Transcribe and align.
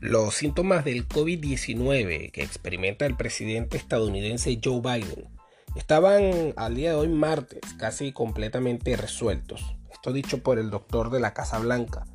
Los 0.00 0.36
síntomas 0.36 0.84
del 0.84 1.08
COVID-19 1.08 2.30
que 2.30 2.44
experimenta 2.44 3.04
el 3.04 3.16
presidente 3.16 3.76
estadounidense 3.76 4.60
Joe 4.62 4.80
Biden 4.80 5.28
estaban 5.74 6.54
al 6.54 6.76
día 6.76 6.90
de 6.90 6.96
hoy 6.96 7.08
martes 7.08 7.60
casi 7.78 8.12
completamente 8.12 8.96
resueltos. 8.96 9.74
Esto 9.90 10.12
dicho 10.12 10.40
por 10.40 10.60
el 10.60 10.70
doctor 10.70 11.10
de 11.10 11.18
la 11.18 11.34
Casa 11.34 11.58
Blanca, 11.58 12.06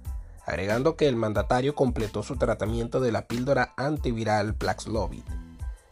agregando 0.46 0.96
que 0.96 1.10
el 1.10 1.18
mandatario 1.18 1.76
completó 1.76 2.24
su 2.24 2.38
tratamiento 2.38 3.02
de 3.02 3.12
la 3.12 3.28
píldora 3.28 3.74
antiviral 3.76 4.56
Paxlovid. 4.56 5.24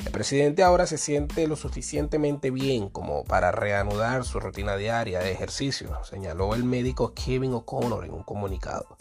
El 0.06 0.12
presidente 0.12 0.64
ahora 0.64 0.88
se 0.88 0.98
siente 0.98 1.46
lo 1.46 1.58
suficientemente 1.58 2.52
bien 2.52 2.88
como 2.88 3.26
para 3.26 3.52
reanudar 3.52 4.24
su 4.24 4.40
rutina 4.40 4.78
diaria 4.78 5.20
de 5.20 5.34
ejercicio, 5.34 6.02
señaló 6.06 6.56
el 6.56 6.64
médico 6.64 7.14
Kevin 7.14 7.54
O'Connor 7.54 8.06
en 8.06 8.14
un 8.14 8.24
comunicado. 8.24 8.96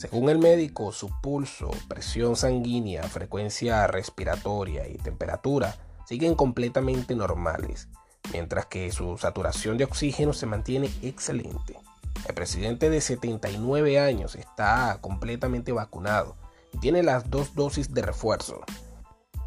Según 0.00 0.30
el 0.30 0.38
médico, 0.38 0.92
su 0.92 1.10
pulso, 1.20 1.70
presión 1.86 2.34
sanguínea, 2.34 3.02
frecuencia 3.02 3.86
respiratoria 3.86 4.88
y 4.88 4.96
temperatura 4.96 5.76
siguen 6.06 6.34
completamente 6.36 7.14
normales, 7.14 7.86
mientras 8.32 8.64
que 8.64 8.90
su 8.92 9.18
saturación 9.18 9.76
de 9.76 9.84
oxígeno 9.84 10.32
se 10.32 10.46
mantiene 10.46 10.90
excelente. 11.02 11.76
El 12.26 12.34
presidente 12.34 12.88
de 12.88 13.02
79 13.02 14.00
años 14.00 14.36
está 14.36 14.96
completamente 15.02 15.70
vacunado 15.70 16.34
y 16.72 16.78
tiene 16.78 17.02
las 17.02 17.28
dos 17.28 17.54
dosis 17.54 17.92
de 17.92 18.00
refuerzo. 18.00 18.62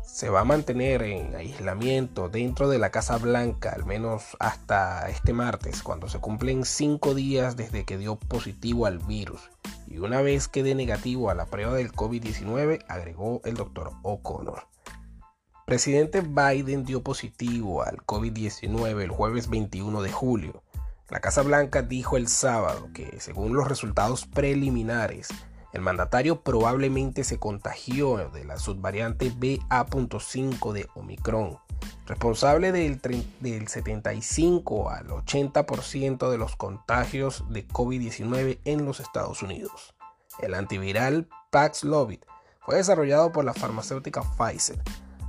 Se 0.06 0.30
va 0.30 0.42
a 0.42 0.46
mantener 0.46 1.02
en 1.02 1.36
aislamiento 1.36 2.30
dentro 2.30 2.70
de 2.70 2.78
la 2.78 2.92
Casa 2.92 3.18
Blanca 3.18 3.72
al 3.72 3.86
menos 3.86 4.38
hasta 4.40 5.10
este 5.10 5.34
martes, 5.34 5.82
cuando 5.82 6.10
se 6.10 6.20
cumplen 6.20 6.64
cinco 6.64 7.16
días 7.16 7.58
desde 7.58 7.86
que 7.86 7.98
dio 7.98 8.18
positivo 8.18 8.86
al 8.86 9.00
virus 9.00 9.50
y 9.94 10.00
una 10.00 10.24
vez 10.24 10.48
quede 10.48 10.74
negativo 10.74 11.30
a 11.30 11.36
la 11.36 11.46
prueba 11.46 11.76
del 11.76 11.92
COVID-19, 11.92 12.84
agregó 12.88 13.42
el 13.46 13.54
doctor 13.54 13.92
O'Connor. 14.02 14.68
Presidente 15.68 16.22
Biden 16.22 16.84
dio 16.84 17.04
positivo 17.04 17.84
al 17.84 17.98
COVID-19 17.98 19.04
el 19.04 19.12
jueves 19.12 19.50
21 19.52 20.02
de 20.02 20.12
julio. 20.12 20.64
La 21.10 21.20
Casa 21.20 21.44
Blanca 21.44 21.84
dijo 21.84 22.18
el 22.18 22.28
sábado 22.28 22.90
que, 22.92 23.20
según 23.20 23.56
los 23.56 23.68
resultados 23.68 24.26
preliminares, 24.26 25.30
el 25.74 25.82
mandatario 25.82 26.42
probablemente 26.42 27.24
se 27.24 27.38
contagió 27.38 28.30
de 28.30 28.46
la 28.46 28.58
subvariante 28.58 29.30
BA.5 29.30 30.72
de 30.74 30.88
Omicron, 30.96 31.60
responsable 32.06 32.72
del, 32.72 33.00
del 33.40 33.68
75 33.68 34.90
al 34.90 35.08
80% 35.08 36.30
de 36.30 36.38
los 36.38 36.56
contagios 36.56 37.46
de 37.50 37.68
COVID-19 37.68 38.60
en 38.66 38.86
los 38.86 39.00
Estados 39.00 39.42
Unidos. 39.42 39.94
El 40.40 40.54
antiviral 40.54 41.30
Paxlovid 41.52 42.20
fue 42.62 42.76
desarrollado 42.76 43.32
por 43.32 43.46
la 43.46 43.54
farmacéutica 43.54 44.22
Pfizer 44.22 44.82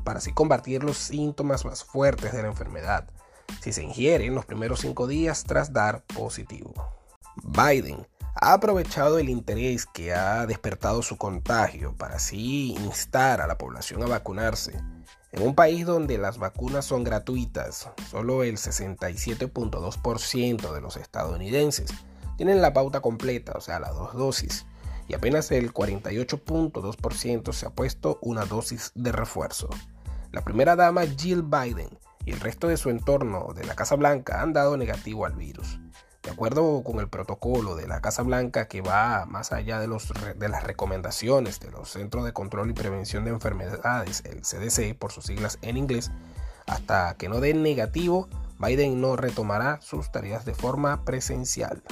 para 0.04 0.18
así 0.18 0.32
combatir 0.32 0.84
los 0.84 0.98
síntomas 0.98 1.64
más 1.64 1.84
fuertes 1.84 2.32
de 2.32 2.42
la 2.42 2.48
enfermedad 2.48 3.08
si 3.60 3.72
se 3.72 3.82
ingiere 3.82 4.26
en 4.26 4.34
los 4.34 4.46
primeros 4.46 4.80
cinco 4.80 5.06
días 5.06 5.44
tras 5.44 5.72
dar 5.72 6.02
positivo. 6.14 6.72
Biden 7.42 8.06
ha 8.34 8.54
aprovechado 8.54 9.18
el 9.18 9.28
interés 9.28 9.86
que 9.86 10.12
ha 10.12 10.46
despertado 10.46 11.02
su 11.02 11.16
contagio 11.16 11.94
para 11.96 12.16
así 12.16 12.74
instar 12.74 13.40
a 13.40 13.46
la 13.46 13.58
población 13.58 14.02
a 14.02 14.06
vacunarse 14.06 14.80
en 15.34 15.42
un 15.42 15.54
país 15.56 15.84
donde 15.84 16.16
las 16.16 16.38
vacunas 16.38 16.84
son 16.84 17.02
gratuitas, 17.02 17.90
solo 18.08 18.44
el 18.44 18.56
67.2% 18.56 20.72
de 20.72 20.80
los 20.80 20.96
estadounidenses 20.96 21.90
tienen 22.36 22.62
la 22.62 22.72
pauta 22.72 23.00
completa, 23.00 23.54
o 23.56 23.60
sea, 23.60 23.80
las 23.80 23.94
dos 23.94 24.14
dosis, 24.14 24.64
y 25.08 25.14
apenas 25.14 25.50
el 25.50 25.74
48.2% 25.74 27.52
se 27.52 27.66
ha 27.66 27.70
puesto 27.70 28.20
una 28.22 28.44
dosis 28.44 28.92
de 28.94 29.10
refuerzo. 29.10 29.68
La 30.30 30.44
primera 30.44 30.76
dama 30.76 31.02
Jill 31.04 31.42
Biden 31.42 31.98
y 32.24 32.30
el 32.30 32.38
resto 32.38 32.68
de 32.68 32.76
su 32.76 32.90
entorno 32.90 33.54
de 33.56 33.64
la 33.64 33.74
Casa 33.74 33.96
Blanca 33.96 34.40
han 34.40 34.52
dado 34.52 34.76
negativo 34.76 35.26
al 35.26 35.34
virus. 35.34 35.80
De 36.24 36.30
acuerdo 36.30 36.82
con 36.82 37.00
el 37.00 37.08
protocolo 37.08 37.76
de 37.76 37.86
la 37.86 38.00
Casa 38.00 38.22
Blanca 38.22 38.66
que 38.66 38.80
va 38.80 39.26
más 39.26 39.52
allá 39.52 39.78
de, 39.78 39.86
las 40.48 40.64
recomendaciones 40.64 41.60
de 41.60 41.70
los 41.70 41.90
Centros 41.90 42.24
de 42.24 42.32
Control 42.32 42.70
y 42.70 42.72
Prevención 42.72 43.26
de 43.26 43.30
Enfermedades, 43.30 44.22
el 44.24 44.40
CDC 44.40 44.98
por 44.98 45.12
sus 45.12 45.26
siglas 45.26 45.58
en 45.60 45.76
inglés, 45.76 46.10
hasta 46.66 47.14
que 47.18 47.28
no 47.28 47.40
den 47.40 47.62
negativo, 47.62 48.28
Biden 48.58 49.02
no 49.02 49.16
retomará 49.16 49.82
sus 49.82 50.10
tareas 50.10 50.46
de 50.46 50.54
forma 50.54 51.04
presencial. 51.04 51.82